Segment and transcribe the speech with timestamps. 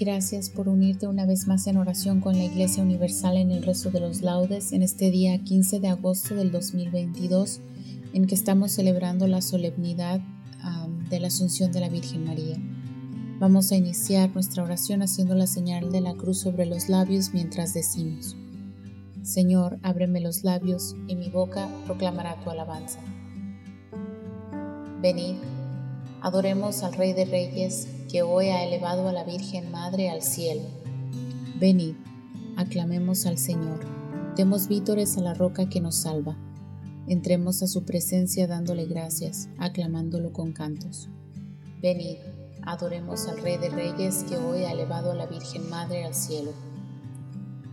[0.00, 3.90] Gracias por unirte una vez más en oración con la Iglesia Universal en el resto
[3.90, 7.60] de los laudes en este día 15 de agosto del 2022
[8.14, 10.22] en que estamos celebrando la solemnidad
[11.10, 12.56] de la Asunción de la Virgen María.
[13.40, 17.74] Vamos a iniciar nuestra oración haciendo la señal de la cruz sobre los labios mientras
[17.74, 18.36] decimos,
[19.22, 23.00] Señor, ábreme los labios y mi boca proclamará tu alabanza.
[25.02, 25.36] Venid,
[26.22, 30.62] adoremos al Rey de Reyes que hoy ha elevado a la Virgen Madre al cielo.
[31.58, 31.94] Venid,
[32.56, 33.80] aclamemos al Señor,
[34.36, 36.36] demos vítores a la roca que nos salva.
[37.06, 41.08] Entremos a su presencia dándole gracias, aclamándolo con cantos.
[41.82, 42.18] Venid,
[42.62, 46.52] adoremos al Rey de Reyes que hoy ha elevado a la Virgen Madre al cielo.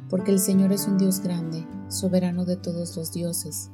[0.09, 3.69] Porque el Señor es un Dios grande, soberano de todos los dioses.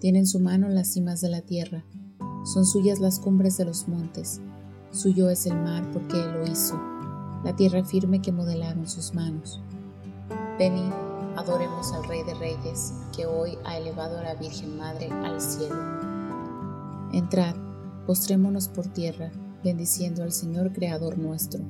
[0.00, 1.84] Tiene en su mano las cimas de la tierra,
[2.44, 4.40] son suyas las cumbres de los montes.
[4.90, 6.80] Suyo es el mar porque Él lo hizo,
[7.44, 9.60] la tierra firme que modelaron sus manos.
[10.58, 10.92] Venid,
[11.36, 15.76] adoremos al Rey de Reyes, que hoy ha elevado a la Virgen Madre al cielo.
[17.12, 17.54] Entrad,
[18.06, 19.30] postrémonos por tierra,
[19.62, 21.60] bendiciendo al Señor Creador nuestro,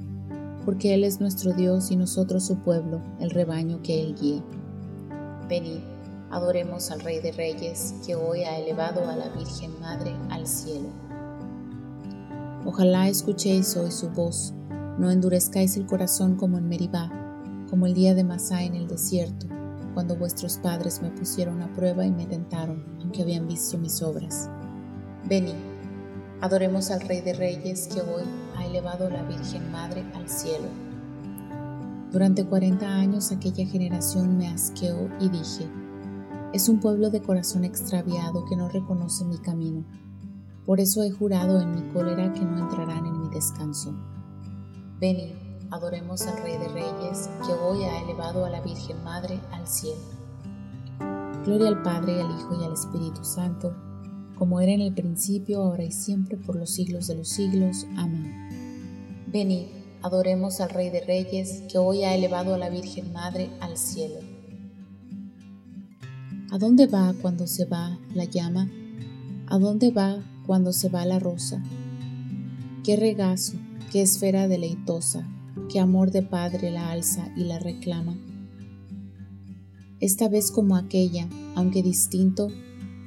[0.64, 4.42] porque Él es nuestro Dios y nosotros su pueblo, el rebaño que Él guía.
[5.48, 5.80] Venid,
[6.30, 10.88] adoremos al Rey de Reyes, que hoy ha elevado a la Virgen Madre al cielo.
[12.64, 14.52] Ojalá escuchéis hoy su voz,
[14.98, 17.10] no endurezcáis el corazón como en Meribá,
[17.70, 19.46] como el día de Masá en el desierto,
[19.94, 24.50] cuando vuestros padres me pusieron a prueba y me tentaron, aunque habían visto mis obras.
[25.24, 25.54] Venid,
[26.40, 28.24] adoremos al Rey de Reyes que hoy
[28.56, 30.68] ha elevado a la Virgen Madre al cielo.
[32.12, 35.68] Durante cuarenta años aquella generación me asqueó y dije,
[36.52, 39.84] es un pueblo de corazón extraviado que no reconoce mi camino
[40.68, 43.94] por eso he jurado en mi cólera que no entrarán en mi descanso.
[45.00, 45.32] Venid,
[45.70, 50.02] adoremos al Rey de Reyes, que hoy ha elevado a la Virgen Madre al cielo.
[51.46, 53.74] Gloria al Padre, al Hijo y al Espíritu Santo,
[54.36, 57.86] como era en el principio, ahora y siempre, por los siglos de los siglos.
[57.96, 59.24] Amén.
[59.26, 59.68] Venid,
[60.02, 64.20] adoremos al Rey de Reyes, que hoy ha elevado a la Virgen Madre al cielo.
[66.50, 68.70] ¿A dónde va cuando se va la llama?
[69.46, 71.62] ¿A dónde va cuando se va la rosa.
[72.82, 73.52] Qué regazo,
[73.92, 75.28] qué esfera deleitosa,
[75.68, 78.16] qué amor de padre la alza y la reclama.
[80.00, 82.48] Esta vez como aquella, aunque distinto,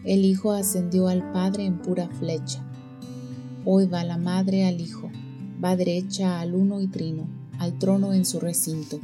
[0.06, 2.63] el hijo ascendió al padre en pura flecha.
[3.66, 5.09] Hoy va la madre al hijo,
[5.63, 7.28] va derecha al uno y trino,
[7.58, 8.99] al trono en su recinto.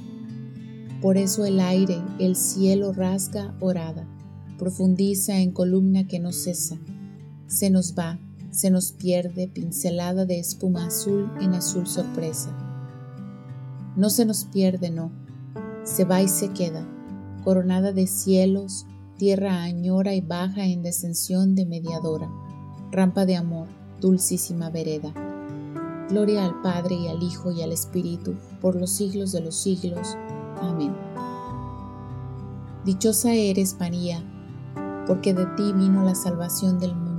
[1.01, 4.07] Por eso el aire, el cielo rasga orada,
[4.57, 6.77] profundiza en columna que no cesa.
[7.48, 8.19] Se nos va,
[8.51, 12.51] se nos pierde pincelada de espuma azul en azul sorpresa.
[13.95, 15.12] No se nos pierde, no,
[15.83, 16.86] se va y se queda,
[17.44, 18.86] coronada de cielos,
[19.18, 22.30] tierra añora y baja en descensión de mediadora,
[22.92, 23.68] rampa de amor,
[24.01, 25.13] dulcísima vereda.
[26.10, 30.15] Gloria al Padre y al Hijo y al Espíritu, por los siglos de los siglos.
[30.62, 30.95] Amén.
[32.86, 34.24] Dichosa eres, María,
[35.07, 37.18] porque de ti vino la salvación del mundo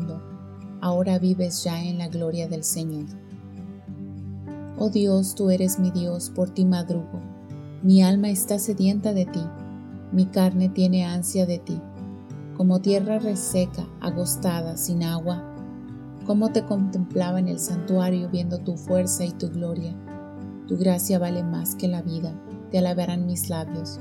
[0.80, 3.06] ahora vives ya en la gloria del Señor.
[4.78, 7.20] Oh Dios, tú eres mi Dios, por ti madrugo,
[7.82, 9.42] Mi alma está sedienta de ti,
[10.12, 11.80] mi carne tiene ansia de ti,
[12.56, 15.44] como tierra reseca, agostada, sin agua,
[16.26, 19.94] como te contemplaba en el santuario viendo tu fuerza y tu gloria.
[20.66, 22.34] Tu gracia vale más que la vida,
[22.70, 24.00] te alabarán mis labios.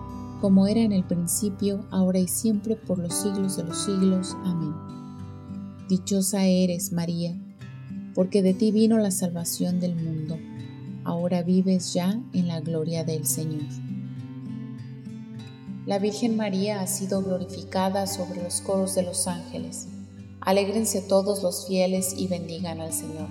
[0.41, 4.35] como era en el principio, ahora y siempre, por los siglos de los siglos.
[4.43, 4.73] Amén.
[5.87, 7.37] Dichosa eres, María,
[8.15, 10.39] porque de ti vino la salvación del mundo.
[11.03, 13.67] Ahora vives ya en la gloria del Señor.
[15.85, 19.87] La Virgen María ha sido glorificada sobre los coros de los ángeles.
[20.39, 23.27] Alégrense todos los fieles y bendigan al Señor.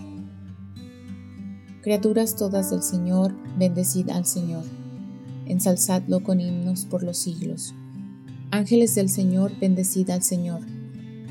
[1.83, 4.80] Criaturas todas del Señor, bendecid al Señor
[5.51, 7.75] ensalzadlo con himnos por los siglos.
[8.53, 10.61] Ángeles del Señor, bendecid al Señor.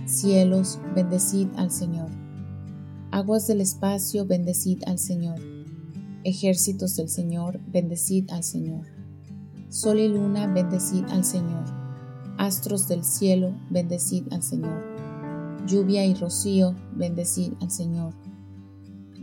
[0.05, 2.09] Cielos, bendecid al Señor.
[3.11, 5.39] Aguas del espacio, bendecid al Señor.
[6.23, 8.85] Ejércitos del Señor, bendecid al Señor.
[9.69, 11.65] Sol y luna, bendecid al Señor.
[12.37, 14.83] Astros del cielo, bendecid al Señor.
[15.65, 18.13] Lluvia y rocío, bendecid al Señor.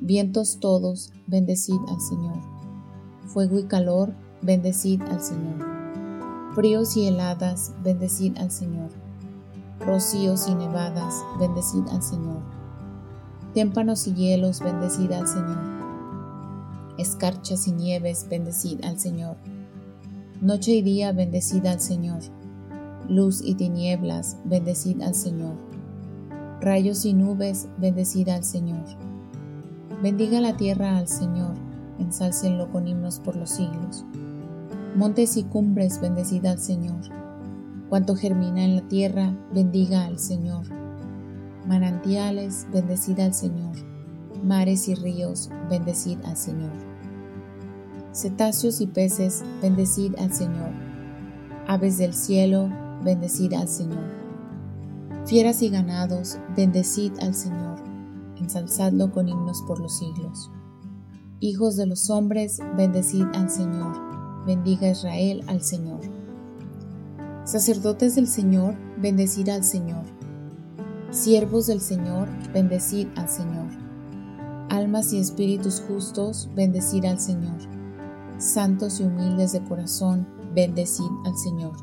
[0.01, 2.39] Vientos todos, bendecid al Señor.
[3.27, 5.65] Fuego y calor, bendecid al Señor.
[6.55, 8.91] Fríos y heladas, bendecid al Señor.
[9.81, 12.41] Rocíos y nevadas, bendecid al Señor.
[13.53, 15.59] Témpanos y hielos, bendecid al Señor.
[16.99, 19.37] Escarchas y nieves, bendecid al Señor.
[20.41, 22.21] Noche y día, bendecid al Señor.
[23.09, 25.55] Luz y tinieblas, bendecid al Señor.
[26.61, 28.85] Rayos y nubes, bendecid al Señor.
[30.03, 31.55] Bendiga la tierra al Señor,
[31.99, 34.05] ensálcenlo con himnos por los siglos.
[34.97, 37.03] Montes y cumbres, bendecida al Señor.
[37.91, 40.65] Cuanto germina en la tierra, bendiga al Señor.
[41.67, 43.77] Manantiales, bendecida al Señor.
[44.43, 46.73] Mares y ríos, bendecid al Señor.
[48.15, 50.71] Cetáceos y peces, bendecid al Señor.
[51.67, 52.71] Aves del cielo,
[53.05, 54.07] bendecid al Señor.
[55.27, 57.81] Fieras y ganados, bendecid al Señor.
[58.39, 60.51] Ensalzadlo con himnos por los siglos.
[61.41, 64.16] Hijos de los hombres, bendecid al Señor
[64.47, 66.01] bendiga Israel al Señor.
[67.45, 70.05] Sacerdotes del Señor, bendecid al Señor.
[71.11, 73.67] Siervos del Señor, bendecid al Señor.
[74.69, 77.59] Almas y espíritus justos, bendecid al Señor.
[78.39, 81.77] Santos y humildes de corazón, bendecid al Señor.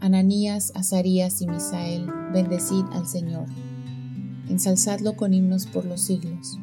[0.00, 3.46] Ananías, Azarías y Misael, bendecid al Señor.
[4.48, 6.58] Ensalzadlo con himnos por los siglos.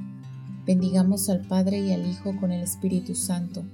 [0.66, 3.66] Bendigamos al Padre y al Hijo con el Espíritu Santo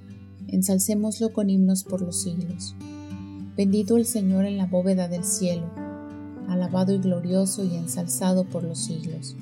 [0.52, 2.74] ensalcémoslo con himnos por los siglos.
[3.56, 5.70] Bendito el Señor en la bóveda del cielo,
[6.48, 9.36] alabado y glorioso y ensalzado por los siglos.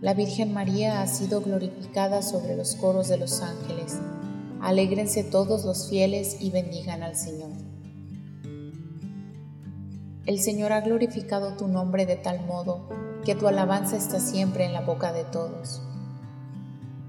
[0.00, 3.98] La Virgen María ha sido glorificada sobre los coros de los ángeles.
[4.60, 7.50] Alégrense todos los fieles y bendigan al Señor.
[10.26, 12.88] El Señor ha glorificado tu nombre de tal modo
[13.24, 15.82] que tu alabanza está siempre en la boca de todos.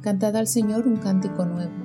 [0.01, 1.84] Cantad al Señor un cántico nuevo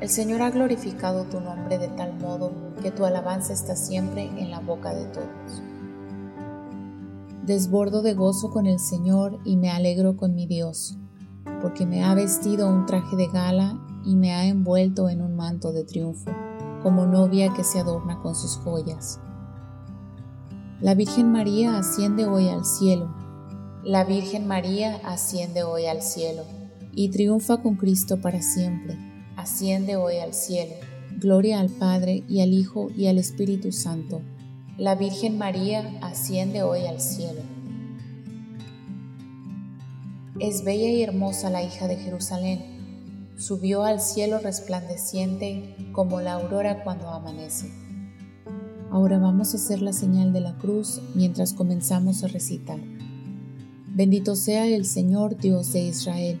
[0.00, 2.52] El Señor ha glorificado tu nombre de tal modo
[2.82, 5.62] que tu alabanza está siempre en la boca de todos.
[7.44, 10.96] Desbordo de gozo con el Señor y me alegro con mi Dios,
[11.60, 15.70] porque me ha vestido un traje de gala y me ha envuelto en un manto
[15.70, 16.30] de triunfo,
[16.82, 19.20] como novia que se adorna con sus joyas.
[20.80, 23.14] La Virgen María asciende hoy al cielo,
[23.84, 26.44] La Virgen María asciende hoy al cielo
[26.92, 29.09] y triunfa con Cristo para siempre.
[29.40, 30.74] Asciende hoy al cielo.
[31.18, 34.20] Gloria al Padre y al Hijo y al Espíritu Santo.
[34.76, 37.40] La Virgen María asciende hoy al cielo.
[40.38, 43.32] Es bella y hermosa la hija de Jerusalén.
[43.38, 47.70] Subió al cielo resplandeciente como la aurora cuando amanece.
[48.90, 52.78] Ahora vamos a hacer la señal de la cruz mientras comenzamos a recitar.
[53.86, 56.40] Bendito sea el Señor Dios de Israel,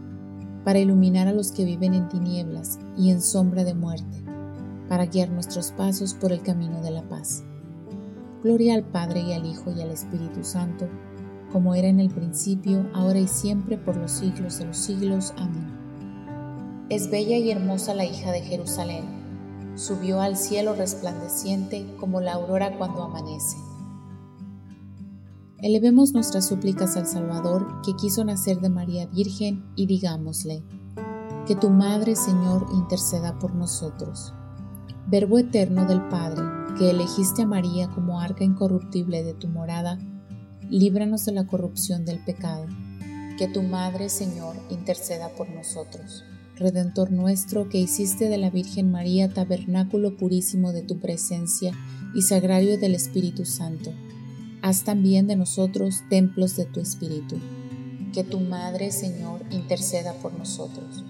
[0.63, 4.23] para iluminar a los que viven en tinieblas y en sombra de muerte,
[4.87, 7.43] para guiar nuestros pasos por el camino de la paz.
[8.43, 10.87] Gloria al Padre y al Hijo y al Espíritu Santo,
[11.51, 15.33] como era en el principio, ahora y siempre, por los siglos de los siglos.
[15.37, 15.81] Amén.
[16.89, 19.05] Es bella y hermosa la hija de Jerusalén.
[19.75, 23.57] Subió al cielo resplandeciente como la aurora cuando amanece.
[25.61, 30.63] Elevemos nuestras súplicas al Salvador que quiso nacer de María Virgen y digámosle,
[31.45, 34.33] que tu Madre, Señor, interceda por nosotros.
[35.05, 36.41] Verbo eterno del Padre,
[36.79, 39.99] que elegiste a María como arca incorruptible de tu morada,
[40.67, 42.65] líbranos de la corrupción del pecado.
[43.37, 46.23] Que tu Madre, Señor, interceda por nosotros.
[46.55, 51.71] Redentor nuestro, que hiciste de la Virgen María tabernáculo purísimo de tu presencia
[52.15, 53.91] y sagrario del Espíritu Santo
[54.61, 57.37] haz también de nosotros templos de tu Espíritu.
[58.13, 61.03] Que tu Madre, Señor, interceda por nosotros.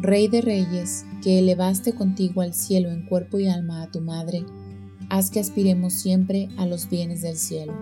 [0.00, 4.44] Rey de Reyes, que elevaste contigo al cielo en cuerpo y alma a tu Madre,
[5.08, 7.72] haz que aspiremos siempre a los bienes del cielo.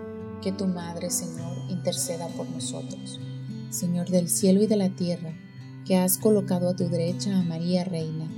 [0.41, 3.19] Que tu Madre, Señor, interceda por nosotros.
[3.69, 5.33] Señor del cielo y de la tierra,
[5.85, 8.29] que has colocado a tu derecha a María Reina,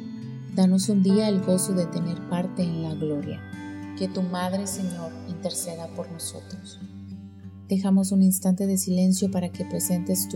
[0.55, 3.41] danos un día el gozo de tener parte en la gloria
[3.97, 6.79] que tu Madre, Señor, interceda por nosotros.
[7.67, 10.27] Dejamos un instante de silencio para que presentes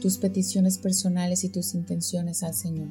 [0.00, 2.88] tus peticiones personales y tus intenciones al Señor.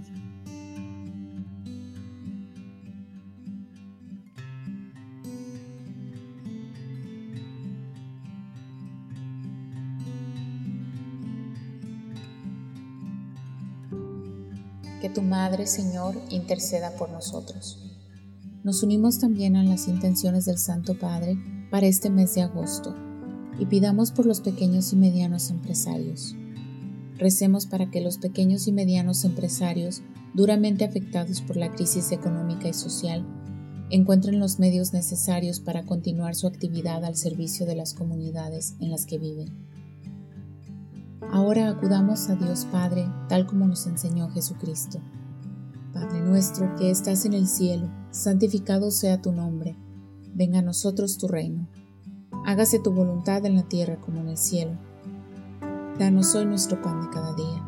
[15.01, 17.84] Que tu Madre, Señor, interceda por nosotros.
[18.65, 21.37] Nos unimos también a las intenciones del Santo Padre
[21.69, 22.95] para este mes de agosto
[23.59, 26.35] y pidamos por los pequeños y medianos empresarios.
[27.19, 30.01] Recemos para que los pequeños y medianos empresarios,
[30.33, 33.23] duramente afectados por la crisis económica y social,
[33.91, 39.05] encuentren los medios necesarios para continuar su actividad al servicio de las comunidades en las
[39.05, 39.53] que viven.
[41.31, 45.01] Ahora acudamos a Dios Padre tal como nos enseñó Jesucristo.
[45.95, 49.77] Padre nuestro que estás en el cielo, santificado sea tu nombre,
[50.33, 51.69] venga a nosotros tu reino,
[52.45, 54.77] hágase tu voluntad en la tierra como en el cielo.
[55.97, 57.63] Danos hoy nuestro pan de cada día.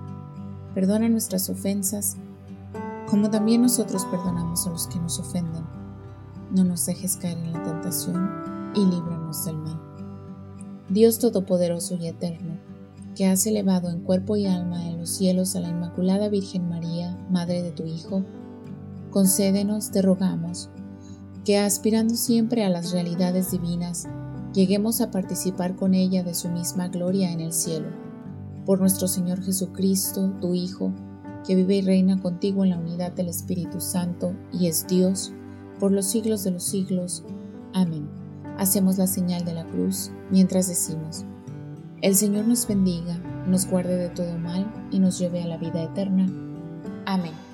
[0.75, 2.17] Perdona nuestras ofensas,
[3.09, 5.63] como también nosotros perdonamos a los que nos ofenden.
[6.51, 8.29] No nos dejes caer en la tentación
[8.75, 9.79] y líbranos del mal.
[10.89, 12.57] Dios Todopoderoso y Eterno,
[13.15, 17.16] que has elevado en cuerpo y alma en los cielos a la Inmaculada Virgen María,
[17.29, 18.23] Madre de tu Hijo,
[19.11, 20.69] concédenos, te rogamos,
[21.43, 24.07] que aspirando siempre a las realidades divinas,
[24.53, 27.87] lleguemos a participar con ella de su misma gloria en el cielo.
[28.65, 30.91] Por nuestro Señor Jesucristo, tu Hijo,
[31.45, 35.31] que vive y reina contigo en la unidad del Espíritu Santo y es Dios,
[35.79, 37.23] por los siglos de los siglos.
[37.73, 38.09] Amén.
[38.57, 41.25] Hacemos la señal de la cruz mientras decimos,
[42.01, 43.17] el Señor nos bendiga,
[43.47, 46.27] nos guarde de todo mal y nos lleve a la vida eterna.
[47.13, 47.46] Amén.